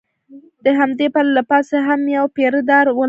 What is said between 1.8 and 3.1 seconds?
هم یو پیره دار ولاړ و.